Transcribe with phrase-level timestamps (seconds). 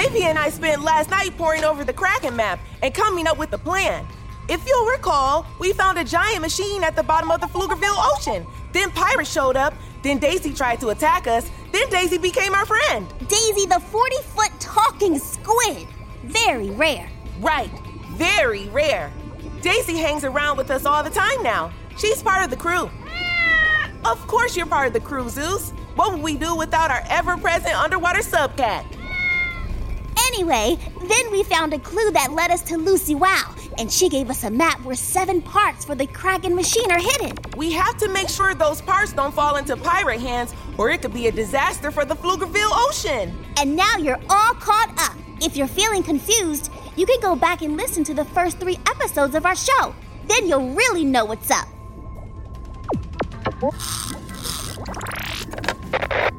[0.00, 3.52] Zavia and I spent last night poring over the Kraken map and coming up with
[3.52, 4.06] a plan.
[4.48, 8.46] If you'll recall, we found a giant machine at the bottom of the Pflugerville Ocean.
[8.72, 9.74] Then pirates showed up.
[10.02, 11.50] Then Daisy tried to attack us.
[11.70, 13.06] Then Daisy became our friend.
[13.28, 15.86] Daisy, the 40 foot talking squid.
[16.24, 17.10] Very rare.
[17.38, 17.70] Right,
[18.12, 19.12] very rare.
[19.60, 21.72] Daisy hangs around with us all the time now.
[21.98, 22.90] She's part of the crew.
[24.06, 25.72] Of course, you're part of the crew, Zeus.
[25.94, 28.86] What would we do without our ever present underwater subcat?
[30.40, 34.30] Anyway, then we found a clue that led us to Lucy Wow, and she gave
[34.30, 37.36] us a map where seven parts for the Kraken machine are hidden.
[37.58, 41.12] We have to make sure those parts don't fall into pirate hands, or it could
[41.12, 43.36] be a disaster for the Pflugerville Ocean.
[43.58, 45.14] And now you're all caught up.
[45.42, 49.34] If you're feeling confused, you can go back and listen to the first three episodes
[49.34, 49.94] of our show.
[50.26, 51.68] Then you'll really know what's up.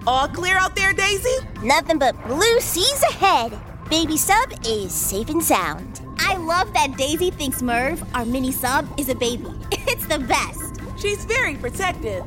[0.08, 1.38] All clear out there, Daisy?
[1.62, 3.62] Nothing but blue seas ahead.
[3.92, 6.00] Baby sub is safe and sound.
[6.18, 9.52] I love that Daisy thinks Merv, our mini sub, is a baby.
[9.92, 10.80] It's the best.
[10.98, 12.24] She's very protective.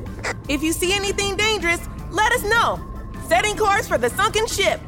[0.47, 2.79] If you see anything dangerous, let us know.
[3.27, 4.79] Setting course for the sunken ship.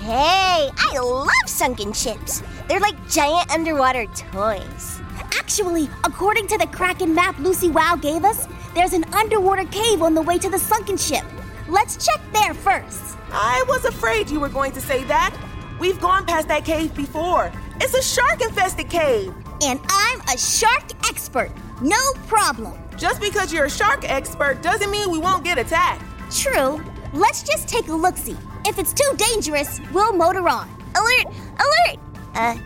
[0.00, 2.42] Hey, I love sunken ships.
[2.66, 5.00] They're like giant underwater toys.
[5.38, 10.14] Actually, according to the Kraken map Lucy Wow gave us, there's an underwater cave on
[10.14, 11.24] the way to the sunken ship.
[11.68, 13.16] Let's check there first.
[13.32, 15.36] I was afraid you were going to say that.
[15.78, 17.52] We've gone past that cave before.
[17.80, 19.32] It's a shark infested cave.
[19.62, 21.50] And I'm a shark expert.
[21.80, 22.78] No problem.
[22.96, 26.02] Just because you're a shark expert doesn't mean we won't get attacked.
[26.30, 26.82] True.
[27.12, 28.36] Let's just take a look see.
[28.66, 30.68] If it's too dangerous, we'll motor on.
[30.94, 31.34] Alert!
[31.58, 31.98] Alert!
[32.34, 32.56] Uh,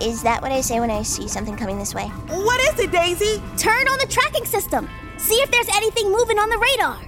[0.00, 2.06] is that what I say when I see something coming this way?
[2.06, 3.40] What is it, Daisy?
[3.56, 4.88] Turn on the tracking system.
[5.18, 7.00] See if there's anything moving on the radar.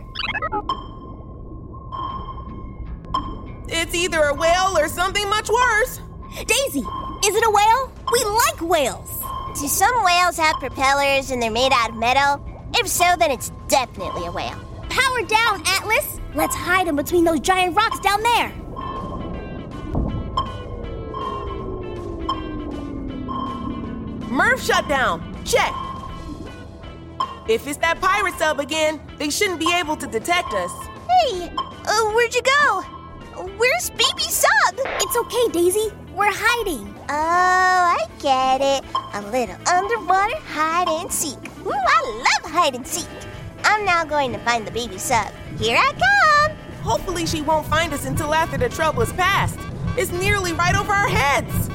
[3.69, 6.01] It's either a whale or something much worse.
[6.47, 6.81] Daisy,
[7.25, 7.93] is it a whale?
[8.13, 9.23] We like whales.
[9.61, 12.45] Do some whales have propellers and they're made out of metal?
[12.75, 14.59] If so, then it's definitely a whale.
[14.89, 16.21] Power down, Atlas.
[16.35, 18.53] Let's hide in between those giant rocks down there.
[24.31, 25.45] Merv shut down.
[25.45, 25.75] Check.
[27.49, 30.71] If it's that pirate sub again, they shouldn't be able to detect us.
[31.09, 32.83] Hey, uh, where'd you go?
[33.57, 34.75] Where's Baby Sub?
[34.77, 35.91] It's okay, Daisy.
[36.15, 36.95] We're hiding.
[37.09, 38.85] Oh, I get it.
[39.15, 41.39] A little underwater hide and seek.
[41.65, 43.09] Ooh, I love hide and seek.
[43.65, 45.33] I'm now going to find the baby sub.
[45.59, 46.57] Here I come.
[46.83, 49.59] Hopefully, she won't find us until after the trouble is past.
[49.97, 51.71] It's nearly right over our heads.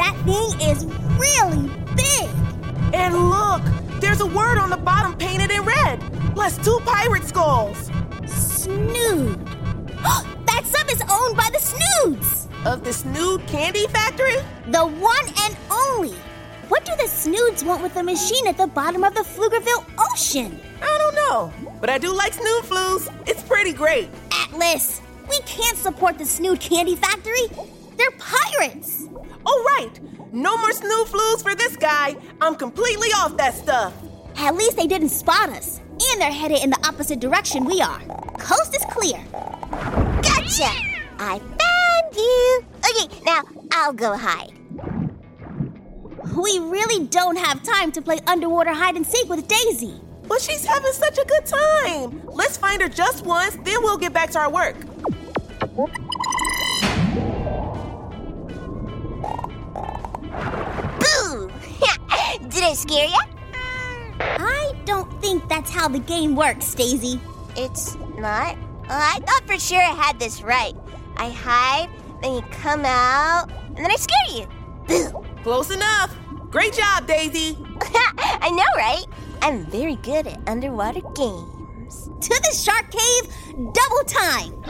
[0.00, 0.86] That thing is
[1.18, 2.30] really big.
[2.94, 3.60] And look,
[4.00, 6.00] there's a word on the bottom painted in red,
[6.34, 7.90] plus two pirate skulls.
[8.24, 9.46] Snood.
[10.46, 12.48] that sub is owned by the Snoods.
[12.64, 14.36] Of the Snood Candy Factory?
[14.68, 16.16] The one and only.
[16.70, 20.58] What do the Snoods want with the machine at the bottom of the Pflugerville Ocean?
[20.80, 23.10] I don't know, but I do like Snood Flues.
[23.26, 24.08] It's pretty great.
[24.32, 27.48] Atlas, we can't support the Snood Candy Factory.
[27.98, 29.10] They're pirates!
[29.46, 30.32] Oh, right.
[30.32, 32.16] No more snoo flues for this guy.
[32.40, 33.94] I'm completely off that stuff.
[34.36, 35.80] At least they didn't spot us.
[36.12, 38.00] And they're headed in the opposite direction we are.
[38.38, 39.22] Coast is clear.
[40.22, 40.70] Gotcha!
[41.18, 42.64] I found you.
[42.78, 43.42] Okay, now
[43.72, 44.52] I'll go hide.
[46.36, 50.00] We really don't have time to play underwater hide and seek with Daisy.
[50.26, 52.22] But she's having such a good time.
[52.26, 54.76] Let's find her just once, then we'll get back to our work.
[62.60, 63.20] Did I scare you?
[64.20, 67.18] I don't think that's how the game works, Daisy.
[67.56, 68.54] It's not.
[68.86, 70.74] Uh, I thought for sure I had this right.
[71.16, 71.88] I hide,
[72.20, 74.46] then you come out, and then I scare you.
[74.86, 75.24] Boo!
[75.42, 76.14] Close enough.
[76.50, 77.56] Great job, Daisy.
[77.80, 79.06] I know, right?
[79.40, 82.10] I'm very good at underwater games.
[82.20, 83.32] To the shark cave,
[83.72, 84.60] double time.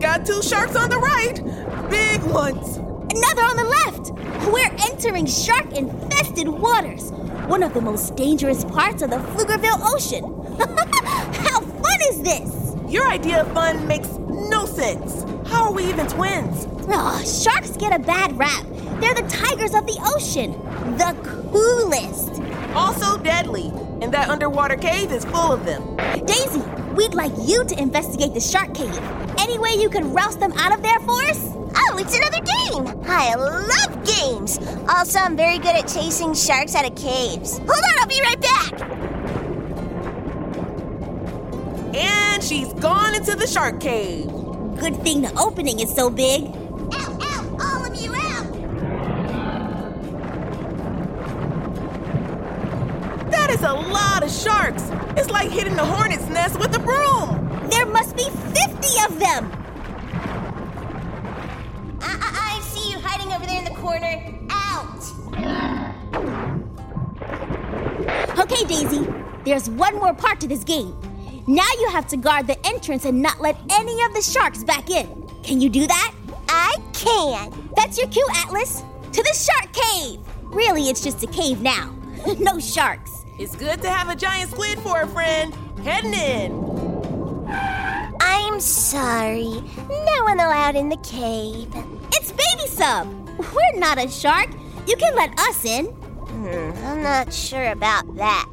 [0.00, 1.90] Got two sharks on the right.
[1.90, 2.85] Big ones.
[3.16, 4.12] Another on the left.
[4.52, 7.12] We're entering shark infested waters,
[7.48, 10.24] one of the most dangerous parts of the Pflugerville Ocean.
[11.48, 12.92] How fun is this?
[12.92, 15.24] Your idea of fun makes no sense.
[15.48, 16.68] How are we even twins?
[16.88, 18.66] Oh, sharks get a bad rap.
[19.00, 20.52] They're the tigers of the ocean,
[20.98, 21.16] the
[21.50, 22.42] coolest.
[22.74, 23.68] Also deadly.
[24.02, 25.96] And that underwater cave is full of them.
[26.26, 26.60] Daisy,
[26.94, 28.94] we'd like you to investigate the shark cave.
[29.38, 31.55] Any way you can roust them out of there for us?
[31.98, 32.86] It's another game!
[33.06, 34.58] I love games!
[34.88, 37.56] Also, I'm very good at chasing sharks out of caves.
[37.58, 38.80] Hold on, I'll be right back!
[41.96, 44.26] And she's gone into the shark cave.
[44.78, 46.44] Good thing the opening is so big.
[46.44, 48.52] Ow, ow, all of you out!
[53.30, 54.82] That is a lot of sharks.
[55.16, 57.68] It's like hitting the hornet's nest with a broom.
[57.70, 59.55] There must be 50 of them.
[63.96, 64.76] Over there in the corner.
[64.76, 65.02] Out!
[68.38, 69.06] Okay, Daisy,
[69.44, 70.94] there's one more part to this game.
[71.46, 74.90] Now you have to guard the entrance and not let any of the sharks back
[74.90, 75.26] in.
[75.42, 76.14] Can you do that?
[76.48, 77.70] I can.
[77.76, 78.82] That's your cue, Atlas.
[79.12, 80.20] To the shark cave.
[80.42, 81.94] Really, it's just a cave now.
[82.38, 83.24] no sharks.
[83.38, 85.54] It's good to have a giant squid for a friend.
[85.84, 86.66] Heading in.
[88.20, 89.44] I'm sorry.
[89.44, 91.68] No one allowed in the cave.
[92.12, 93.25] It's Baby Sub.
[93.38, 94.48] We're not a shark.
[94.86, 95.86] You can let us in.
[95.86, 98.48] Hmm, I'm not sure about that.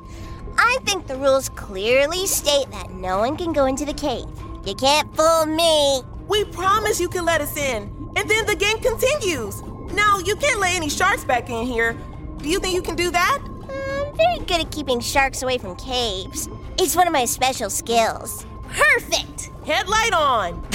[0.57, 4.25] I think the rules clearly state that no one can go into the cave.
[4.65, 6.01] You can't fool me.
[6.27, 7.83] We promise you can let us in.
[8.15, 9.61] And then the game continues.
[9.93, 11.97] No, you can't let any sharks back in here.
[12.37, 13.39] Do you think you can do that?
[13.43, 16.49] I'm very good at keeping sharks away from caves.
[16.77, 18.45] It's one of my special skills.
[18.69, 19.49] Perfect.
[19.65, 20.72] Headlight on.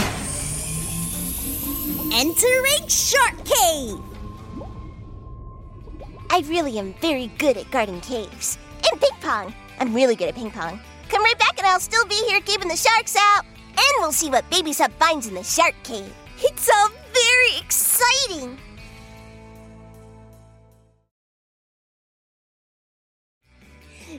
[2.12, 3.98] Entering Shark Cave.
[6.30, 8.58] I really am very good at guarding caves.
[8.90, 9.54] And ping pong.
[9.78, 10.80] I'm really good at ping pong.
[11.10, 13.44] Come right back and I'll still be here keeping the sharks out.
[13.44, 16.12] And we'll see what Baby Sub finds in the shark cave.
[16.38, 18.58] It's all very exciting.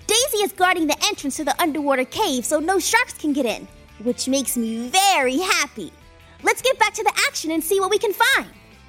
[0.06, 3.68] Daisy is guarding the entrance to the underwater cave so no sharks can get in,
[4.04, 5.92] which makes me very happy.
[6.42, 8.48] Let's get back to the action and see what we can find.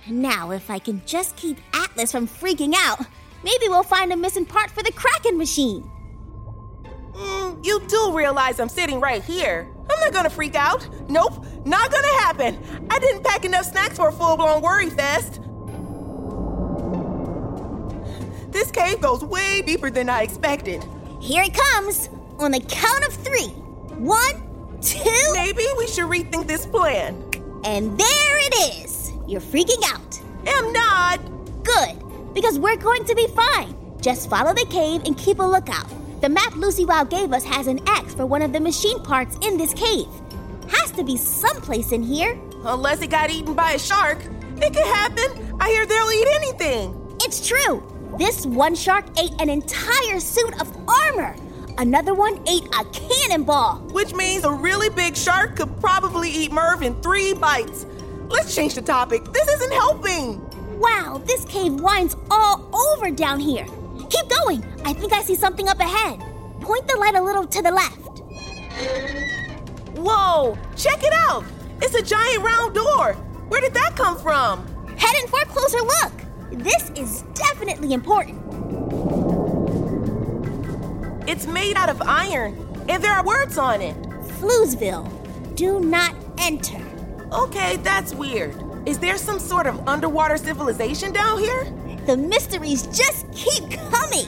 [0.08, 3.00] Now, if I can just keep Atlas from freaking out,
[3.42, 5.88] maybe we'll find a missing part for the Kraken machine.
[7.12, 9.68] Mm, you do realize I'm sitting right here.
[9.90, 10.88] I'm not gonna freak out.
[11.10, 12.86] Nope, not gonna happen.
[12.88, 15.40] I didn't pack enough snacks for a full blown worry fest.
[18.52, 20.84] This cave goes way deeper than I expected.
[21.20, 22.08] Here it comes
[22.38, 23.48] on the count of three.
[23.98, 27.29] One, two, Maybe we should rethink this plan.
[27.64, 29.12] And there it is.
[29.26, 30.20] You're freaking out.
[30.46, 31.20] I'm not.
[31.62, 33.76] Good, because we're going to be fine.
[34.00, 35.86] Just follow the cave and keep a lookout.
[36.20, 39.36] The map Lucy Wow gave us has an X for one of the machine parts
[39.42, 40.08] in this cave.
[40.68, 42.38] Has to be someplace in here.
[42.64, 44.18] Unless it got eaten by a shark.
[44.56, 45.56] It could happen.
[45.60, 47.16] I hear they'll eat anything.
[47.22, 47.82] It's true.
[48.18, 51.36] This one shark ate an entire suit of armor.
[51.78, 53.76] Another one ate a cannonball.
[53.92, 55.89] Which means a really big shark could probably
[56.40, 57.86] eat Merv in three bites.
[58.28, 59.24] Let's change the topic.
[59.32, 60.40] This isn't helping.
[60.78, 63.66] Wow, this cave winds all over down here.
[64.08, 64.64] Keep going.
[64.84, 66.20] I think I see something up ahead.
[66.60, 68.20] Point the light a little to the left.
[69.98, 71.44] Whoa, check it out.
[71.82, 73.14] It's a giant round door.
[73.48, 74.66] Where did that come from?
[74.96, 76.12] Head in for a closer look.
[76.52, 78.38] This is definitely important.
[81.28, 82.56] It's made out of iron,
[82.88, 83.96] and there are words on it.
[84.38, 85.06] Floozeville,
[85.54, 86.82] do not enter.
[87.32, 88.56] Okay, that's weird.
[88.86, 91.64] Is there some sort of underwater civilization down here?
[92.06, 94.26] The mysteries just keep coming.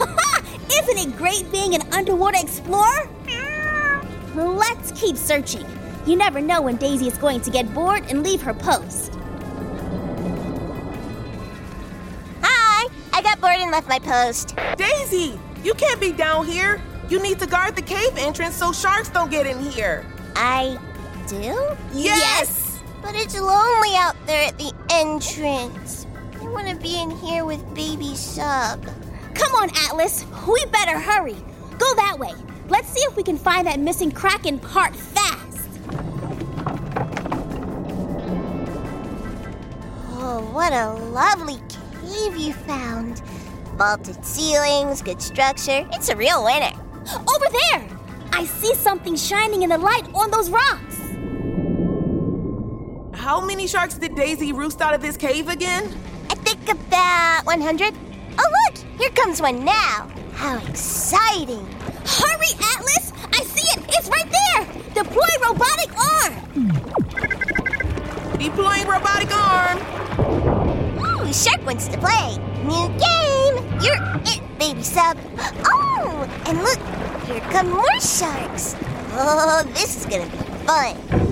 [0.72, 3.08] Isn't it great being an underwater explorer?
[4.34, 5.66] Let's keep searching.
[6.06, 9.12] You never know when Daisy is going to get bored and leave her post.
[12.40, 12.88] Hi!
[13.12, 14.56] I got bored and left my post.
[14.76, 16.80] Daisy, you can't be down here.
[17.08, 20.06] You need to guard the cave entrance so sharks don't get in here.
[20.34, 20.78] I
[21.26, 21.76] do?
[21.92, 22.80] Yes!
[23.02, 26.06] But it's lonely out there at the entrance.
[26.40, 28.84] I want to be in here with baby Sub.
[29.34, 30.24] Come on, Atlas.
[30.46, 31.36] We better hurry.
[31.78, 32.32] Go that way.
[32.68, 35.68] Let's see if we can find that missing Kraken part fast.
[40.24, 41.60] Oh, what a lovely
[42.02, 43.20] cave you found.
[43.76, 45.86] Vaulted ceilings, good structure.
[45.92, 46.72] It's a real winner.
[47.12, 47.88] Over there!
[48.32, 51.01] I see something shining in the light on those rocks.
[53.22, 55.84] How many sharks did Daisy roost out of this cave again?
[56.28, 57.94] I think about 100.
[58.36, 58.76] Oh, look!
[58.98, 60.10] Here comes one now.
[60.32, 61.64] How exciting!
[62.04, 63.12] Hurry, Atlas!
[63.32, 63.84] I see it!
[63.90, 64.66] It's right there!
[65.04, 66.34] Deploy robotic arm!
[68.40, 69.78] Deploying robotic arm.
[70.98, 72.36] Ooh, Shark wants to play.
[72.64, 73.80] New game!
[73.80, 75.16] You're it, baby sub.
[75.64, 76.80] Oh, and look,
[77.26, 78.74] here come more sharks.
[79.12, 81.31] Oh, this is gonna be fun.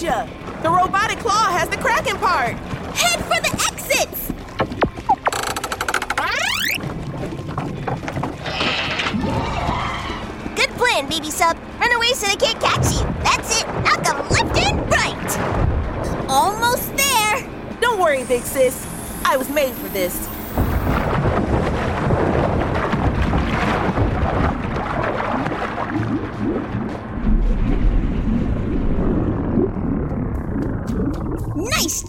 [0.00, 0.28] Gotcha!
[0.62, 2.52] The robotic claw has the Kraken part.
[2.94, 4.30] Head for the exits!
[10.54, 11.58] Good plan, baby sub.
[11.80, 13.02] Run away so they can't catch you.
[13.24, 13.66] That's it.
[13.82, 16.28] Knock 'em left and right.
[16.28, 17.44] Almost there!
[17.80, 18.86] Don't worry, big sis.
[19.24, 20.14] I was made for this.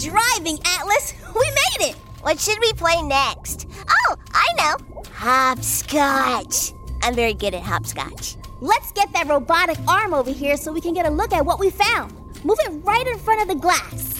[0.10, 1.14] Driving, Atlas!
[1.36, 1.96] We made it!
[2.22, 3.68] What should we play next?
[3.88, 5.04] Oh, I know.
[5.14, 6.74] Hopscotch.
[7.04, 8.36] I'm very good at hopscotch.
[8.60, 11.60] Let's get that robotic arm over here so we can get a look at what
[11.60, 12.12] we found.
[12.44, 14.20] Move it right in front of the glass.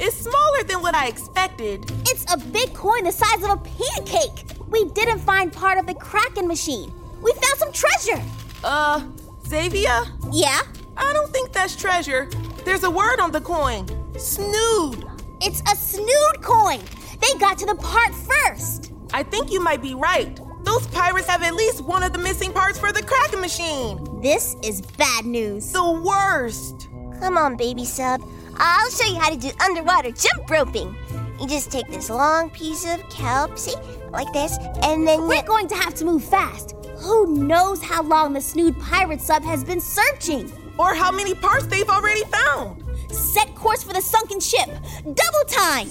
[0.00, 1.90] It's smaller than what I expected.
[2.06, 4.44] It's a big coin the size of a pancake.
[4.68, 6.92] We didn't find part of the Kraken machine.
[7.22, 8.22] We found some treasure.
[8.62, 9.00] Uh,
[9.42, 10.06] Zavia?
[10.30, 10.60] Yeah?
[10.96, 12.28] I don't think that's treasure.
[12.68, 13.86] There's a word on the coin.
[14.18, 15.02] Snood.
[15.40, 16.82] It's a snood coin.
[17.18, 18.92] They got to the part first.
[19.10, 20.38] I think you might be right.
[20.64, 24.20] Those pirates have at least one of the missing parts for the Kraken machine.
[24.20, 25.72] This is bad news.
[25.72, 26.88] The worst.
[27.20, 28.22] Come on, baby sub.
[28.56, 30.94] I'll show you how to do underwater jump roping.
[31.40, 33.76] You just take this long piece of kelp, see,
[34.10, 35.26] like this, and then you.
[35.26, 36.76] We're going to have to move fast.
[36.98, 40.52] Who knows how long the snood pirate sub has been searching?
[40.78, 42.84] Or how many parts they've already found.
[43.10, 44.68] Set course for the sunken ship.
[45.02, 45.88] Double time.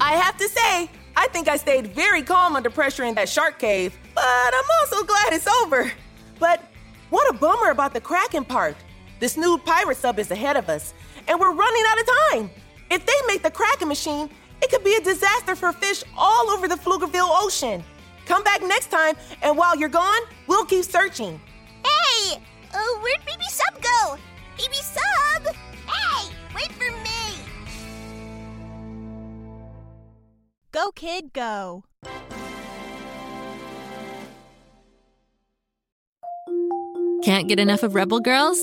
[0.00, 3.58] I have to say, I think I stayed very calm under pressure in that shark
[3.58, 5.90] cave, but I'm also glad it's over.
[6.38, 6.62] But
[7.10, 8.76] what a bummer about the Kraken part.
[9.20, 10.92] This new Pirate sub is ahead of us,
[11.28, 12.50] and we're running out of time.
[12.90, 14.28] If they make the Kraken machine,
[14.62, 17.84] it could be a disaster for fish all over the Pflugerville Ocean.
[18.26, 21.40] Come back next time, and while you're gone, we'll keep searching.
[21.84, 22.36] Hey!
[22.72, 24.16] Uh, where'd baby sub go?
[24.56, 25.54] Baby sub!
[25.86, 26.34] Hey!
[26.54, 27.38] Wait for me!
[30.72, 31.84] Go, kid, go.
[37.22, 38.62] Can't get enough of Rebel Girls?